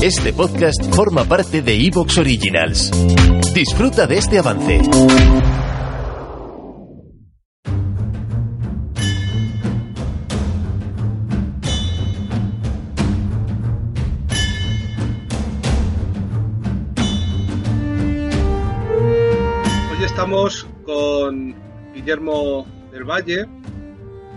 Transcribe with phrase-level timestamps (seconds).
[0.00, 2.92] Este podcast forma parte de Evox Originals.
[3.52, 4.80] Disfruta de este avance.
[19.90, 21.56] Hoy estamos con
[21.92, 23.46] Guillermo del Valle,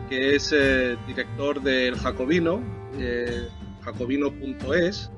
[0.09, 2.63] que es eh, director del Jacobino,
[2.97, 3.47] eh,
[3.83, 5.11] jacobino.es.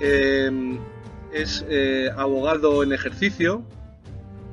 [0.00, 0.78] Eh,
[1.32, 3.62] es eh, abogado en ejercicio,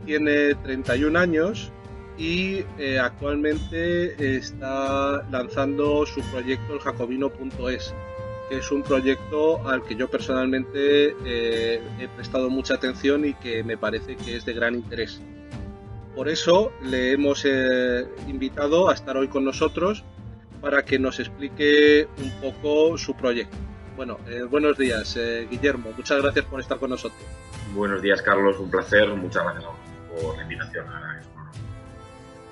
[0.06, 1.72] tiene 31 años
[2.18, 7.94] y eh, actualmente está lanzando su proyecto el jacobino.es,
[8.50, 13.64] que es un proyecto al que yo personalmente eh, he prestado mucha atención y que
[13.64, 15.22] me parece que es de gran interés.
[16.16, 17.46] Por eso le hemos
[18.28, 20.04] invitado a estar hoy con nosotros
[20.60, 23.69] para que nos explique un poco su proyecto.
[24.00, 25.92] Bueno, eh, buenos días, eh, Guillermo.
[25.98, 27.22] Muchas gracias por estar con nosotros.
[27.74, 28.58] Buenos días, Carlos.
[28.58, 29.10] Un placer.
[29.10, 31.22] Muchas gracias a por la invitación a.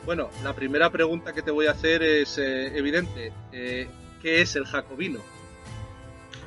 [0.05, 3.31] Bueno, la primera pregunta que te voy a hacer es eh, evidente.
[3.49, 3.87] ¿Qué
[4.21, 5.21] es el Jacobino?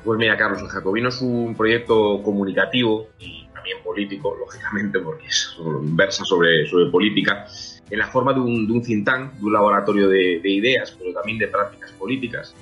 [0.05, 5.57] Pues mira, Carlos, el Jacobino es un proyecto comunicativo y también político, lógicamente, porque es,
[5.95, 7.47] versa sobre, sobre política,
[7.89, 10.95] en la forma de un, de un think tank, de un laboratorio de, de ideas,
[10.95, 12.53] pero también de prácticas políticas,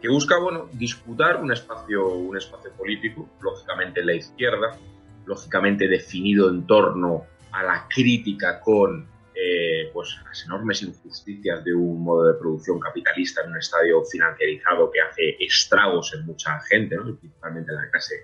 [0.00, 4.78] que busca, bueno, disputar un espacio, un espacio político, lógicamente en la izquierda,
[5.24, 12.02] lógicamente definido en torno a la crítica con eh, pues las enormes injusticias de un
[12.02, 17.16] modo de producción capitalista en un estadio financiarizado que hace estragos en mucha gente, ¿no?
[17.16, 18.14] principalmente en la clase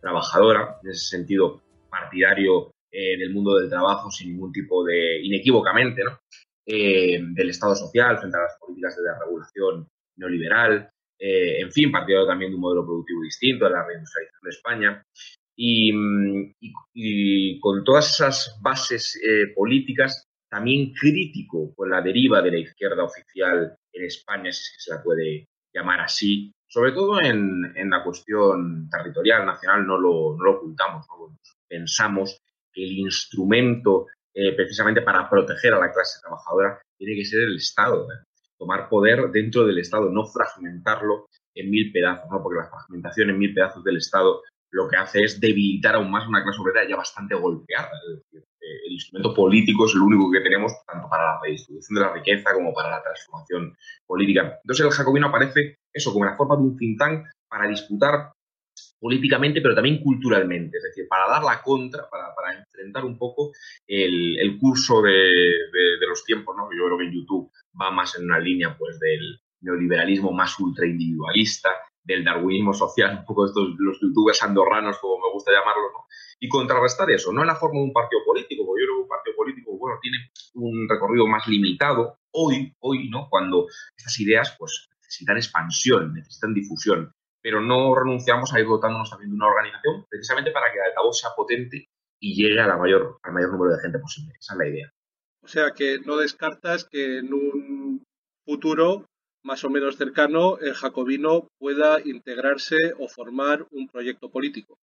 [0.00, 0.78] trabajadora.
[0.82, 6.18] En ese sentido, partidario eh, del mundo del trabajo sin ningún tipo de, inequívocamente, ¿no?
[6.66, 12.26] Eh, del Estado social frente a las políticas de desregulación neoliberal, eh, en fin, partidario
[12.26, 15.02] también de un modelo productivo distinto, de la reindustrialización de España.
[15.60, 15.92] Y,
[16.94, 23.02] y con todas esas bases eh, políticas, también crítico con la deriva de la izquierda
[23.02, 27.90] oficial en España, si es que se la puede llamar así, sobre todo en, en
[27.90, 31.06] la cuestión territorial, nacional, no lo, no lo ocultamos.
[31.08, 31.36] ¿no?
[31.68, 32.38] Pensamos
[32.72, 37.56] que el instrumento eh, precisamente para proteger a la clase trabajadora tiene que ser el
[37.56, 38.24] Estado, ¿eh?
[38.58, 42.42] Tomar poder dentro del Estado, no fragmentarlo en mil pedazos, ¿no?
[42.42, 46.28] porque la fragmentación en mil pedazos del Estado lo que hace es debilitar aún más
[46.28, 47.88] una clase obrera ya bastante golpeada.
[48.10, 51.94] Es decir, eh, el instrumento político es el único que tenemos tanto para la redistribución
[51.94, 53.76] de la riqueza como para la transformación
[54.06, 54.58] política.
[54.62, 58.32] Entonces el jacobino aparece eso como la forma de un think tank para disputar
[59.00, 63.52] políticamente, pero también culturalmente, es decir, para dar la contra, para, para enfrentar un poco
[63.86, 66.68] el, curso de, los tiempos, ¿no?
[66.76, 70.86] Yo creo que en YouTube va más en una línea pues del neoliberalismo más ultra
[70.86, 71.70] individualista,
[72.08, 76.06] del darwinismo social, un poco estos los youtubers andorranos, como me gusta llamarlos, ¿no?
[76.40, 79.02] Y contrarrestar eso, no en la forma de un partido político, porque yo creo que
[79.02, 80.18] un partido político, bueno, tiene
[80.54, 83.28] un recorrido más limitado hoy, hoy, ¿no?
[83.28, 87.12] Cuando estas ideas, pues, necesitan expansión, necesitan difusión,
[87.42, 91.18] pero no renunciamos a ir dotándonos también de una organización precisamente para que el altavoz
[91.18, 91.88] sea potente
[92.20, 94.34] y llegue a la mayor, al mayor número de gente posible.
[94.38, 94.92] Esa es la idea.
[95.48, 98.04] O sea que no descartas que en un
[98.44, 99.06] futuro
[99.42, 104.78] más o menos cercano el jacobino pueda integrarse o formar un proyecto político.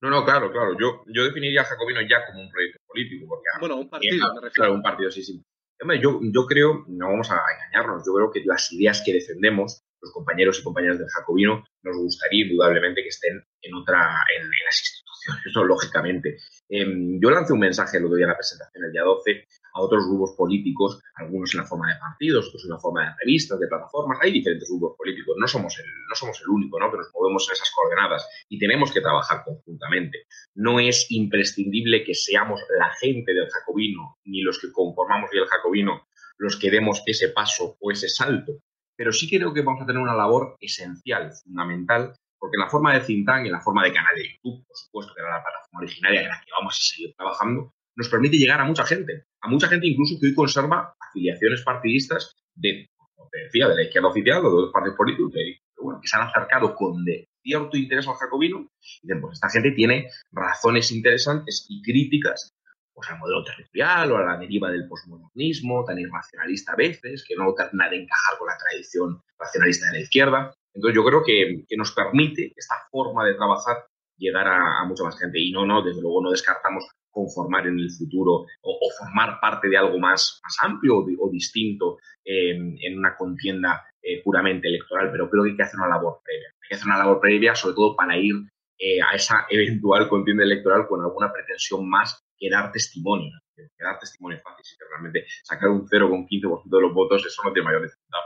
[0.00, 0.76] No, no, claro, claro.
[0.76, 3.28] Yo, yo definiría a Jacobino ya como un proyecto político.
[3.28, 4.54] Porque, bueno, un partido, claro, me refiero.
[4.54, 5.40] Claro, un partido, sí, sí.
[5.80, 9.84] Hombre, yo, yo creo, no vamos a engañarnos, yo creo que las ideas que defendemos
[10.02, 14.64] los compañeros y compañeras del Jacobino, nos gustaría indudablemente que estén en otra, en, en
[14.64, 15.64] las instituciones, ¿no?
[15.64, 16.36] lógicamente.
[16.68, 16.86] Eh,
[17.20, 20.06] yo lancé un mensaje el otro día en la presentación, el día 12, a otros
[20.06, 23.68] grupos políticos, algunos en la forma de partidos, otros en la forma de revistas, de
[23.68, 24.18] plataformas.
[24.22, 26.90] Hay diferentes grupos políticos, no somos el, no somos el único, ¿no?
[26.90, 30.26] Que nos movemos en esas coordenadas y tenemos que trabajar conjuntamente.
[30.54, 36.06] No es imprescindible que seamos la gente del Jacobino, ni los que conformamos el Jacobino,
[36.38, 38.60] los que demos ese paso o ese salto
[38.96, 43.00] pero sí creo que vamos a tener una labor esencial, fundamental, porque la forma de
[43.00, 45.78] think tank y la forma de canal de YouTube, por supuesto, que era la plataforma
[45.78, 49.48] originaria en la que vamos a seguir trabajando, nos permite llegar a mucha gente, a
[49.48, 54.08] mucha gente incluso que hoy conserva afiliaciones partidistas de, como te decía, de la izquierda
[54.08, 57.78] oficial o de los partidos políticos, que, bueno, que se han acercado con de cierto
[57.78, 62.52] interés al jacobino, y dicen, pues esta gente tiene razones interesantes y críticas
[62.92, 67.36] pues al modelo territorial o a la deriva del posmodernismo, tan irracionalista a veces, que
[67.36, 70.54] no termina de encajar con la tradición racionalista de la izquierda.
[70.74, 73.86] Entonces yo creo que, que nos permite esta forma de trabajar
[74.16, 77.90] llegar a, mucha más gente y no, no, desde luego no descartamos conformar en el
[77.90, 84.22] futuro o, formar parte de algo más, más amplio o, distinto en una contienda eh,
[84.22, 86.48] puramente electoral, pero creo que hay que hacer una labor previa.
[86.48, 88.34] Hay que hacer una labor previa sobre todo para ir
[88.78, 93.32] eh, a esa eventual contienda electoral con alguna pretensión más que dar testimonio.
[93.56, 97.52] Que dar testimonio es fácil, que realmente sacar un 0,15% de los votos, eso no
[97.54, 98.18] tiene mayor dificultad,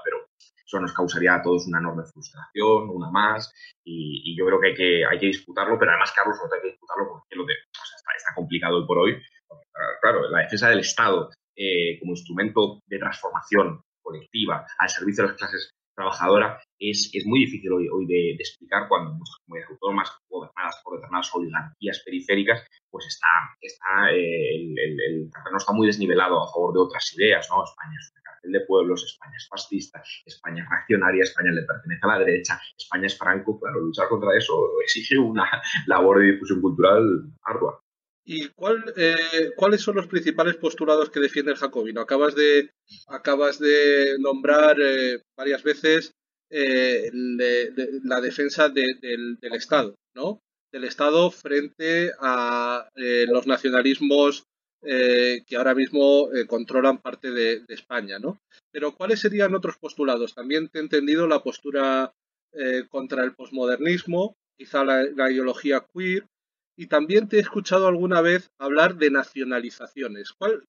[0.68, 3.50] eso nos causaría a todos una enorme frustración, una más,
[3.82, 6.68] y, yo creo que hay, que hay que disputarlo, pero además, Carlos, no hay que
[6.68, 9.22] disputarlo porque lo de, está, complicado hoy por hoy.
[10.02, 15.38] Claro, la defensa del Estado eh, como instrumento de transformación colectiva al servicio de las
[15.38, 20.96] clases trabajadoras es, es muy difícil hoy, de, explicar cuando nuestras comunidades autónomas gobernadas por
[20.96, 23.28] determinadas oligarquías periféricas, pues está,
[23.60, 27.64] está eh, el, el, terreno está muy desnivelado a favor de otras ideas, ¿no?
[27.64, 32.08] España es una de pueblos, España es fascista, España es reaccionaria, España le pertenece a
[32.08, 35.44] la derecha, España es franco, claro, luchar contra eso exige una
[35.86, 37.80] labor de difusión cultural ardua.
[38.30, 42.02] ¿Y eh, cuáles son los principales postulados que defiende el jacobino?
[42.02, 42.70] Acabas de,
[43.06, 46.12] acabas de nombrar eh, varias veces
[46.50, 50.40] eh, la defensa del, Estado, ¿no?
[50.70, 54.44] Del Estado frente a los nacionalismos
[54.80, 58.38] que ahora mismo controlan parte de, España, ¿no?
[58.70, 60.34] Pero ¿cuáles serían otros postulados?
[60.34, 62.12] También te he entendido la postura
[62.88, 66.26] contra el posmodernismo, quizá la ideología queer,
[66.78, 70.32] y también te he escuchado alguna vez hablar de nacionalizaciones.
[70.32, 70.62] ¿Cuál,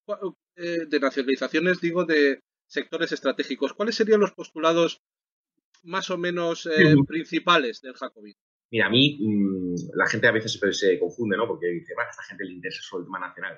[0.56, 3.74] eh, de nacionalizaciones digo de sectores estratégicos.
[3.74, 5.02] ¿Cuáles serían los postulados
[5.84, 8.36] más o menos eh, principales del Jacobino?
[8.72, 11.48] Mira, a mí mm, la gente a veces se, confunde, ¿no?
[11.48, 13.58] Porque dice, a esta gente le interesa solo el tema nacional.